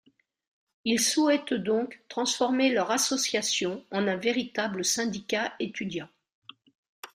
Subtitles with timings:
[0.83, 6.09] Ils souhaitent donc transformer leur association en un véritable syndicat étudiant.